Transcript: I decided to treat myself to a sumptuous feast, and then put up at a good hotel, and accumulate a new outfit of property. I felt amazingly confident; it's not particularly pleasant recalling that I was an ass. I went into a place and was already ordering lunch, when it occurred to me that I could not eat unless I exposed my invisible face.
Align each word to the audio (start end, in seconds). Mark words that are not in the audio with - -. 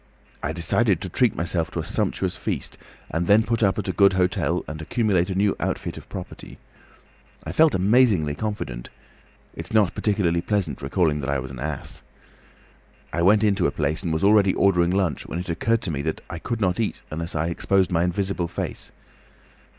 I 0.41 0.51
decided 0.51 0.99
to 1.01 1.09
treat 1.09 1.35
myself 1.35 1.69
to 1.69 1.79
a 1.79 1.83
sumptuous 1.83 2.35
feast, 2.35 2.75
and 3.11 3.27
then 3.27 3.43
put 3.43 3.61
up 3.61 3.77
at 3.77 3.87
a 3.87 3.91
good 3.93 4.13
hotel, 4.13 4.65
and 4.67 4.81
accumulate 4.81 5.29
a 5.29 5.35
new 5.35 5.55
outfit 5.59 5.95
of 5.95 6.09
property. 6.09 6.57
I 7.43 7.51
felt 7.51 7.75
amazingly 7.75 8.33
confident; 8.33 8.89
it's 9.53 9.71
not 9.73 9.93
particularly 9.93 10.41
pleasant 10.41 10.81
recalling 10.81 11.19
that 11.19 11.29
I 11.29 11.37
was 11.37 11.51
an 11.51 11.59
ass. 11.59 12.01
I 13.13 13.21
went 13.21 13.43
into 13.43 13.67
a 13.67 13.71
place 13.71 14.01
and 14.01 14.11
was 14.11 14.23
already 14.23 14.55
ordering 14.55 14.89
lunch, 14.89 15.27
when 15.27 15.37
it 15.37 15.51
occurred 15.51 15.83
to 15.83 15.91
me 15.91 16.01
that 16.01 16.21
I 16.31 16.39
could 16.39 16.59
not 16.61 16.79
eat 16.79 17.03
unless 17.11 17.35
I 17.35 17.49
exposed 17.49 17.91
my 17.91 18.03
invisible 18.03 18.47
face. 18.47 18.91